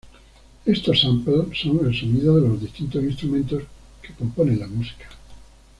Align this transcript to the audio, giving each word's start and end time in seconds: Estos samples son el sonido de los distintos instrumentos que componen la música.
Estos 0.65 0.99
samples 0.99 1.55
son 1.61 1.85
el 1.85 1.95
sonido 1.95 2.35
de 2.41 2.47
los 2.49 2.59
distintos 2.59 3.03
instrumentos 3.03 3.61
que 4.01 4.13
componen 4.15 4.59
la 4.59 4.65
música. 4.65 5.05